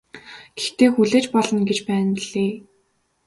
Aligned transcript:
Гэхдээ 0.59 0.89
хүлээж 0.93 1.25
болно 1.35 1.59
гэж 1.69 1.79
байна 1.87 2.09
билээ. 2.17 2.51